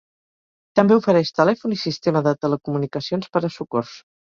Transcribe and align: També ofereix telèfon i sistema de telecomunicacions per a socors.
També 0.79 0.97
ofereix 1.01 1.31
telèfon 1.41 1.77
i 1.77 1.79
sistema 1.85 2.25
de 2.31 2.37
telecomunicacions 2.49 3.33
per 3.37 3.49
a 3.51 3.57
socors. 3.63 3.99